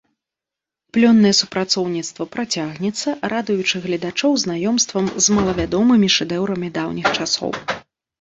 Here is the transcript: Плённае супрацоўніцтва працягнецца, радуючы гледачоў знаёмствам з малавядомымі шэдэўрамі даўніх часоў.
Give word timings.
Плённае 0.95 1.33
супрацоўніцтва 1.39 2.25
працягнецца, 2.35 3.13
радуючы 3.33 3.81
гледачоў 3.83 4.33
знаёмствам 4.45 5.05
з 5.27 5.37
малавядомымі 5.37 6.09
шэдэўрамі 6.15 6.73
даўніх 6.79 7.07
часоў. 7.17 7.51